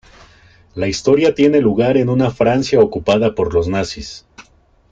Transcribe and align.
La 0.73 0.87
historia 0.87 1.35
tiene 1.35 1.61
lugar 1.61 1.95
en 1.95 2.09
una 2.09 2.31
Francia 2.31 2.79
ocupada 2.79 3.35
por 3.35 3.53
los 3.53 3.67
nazis. 3.67 4.25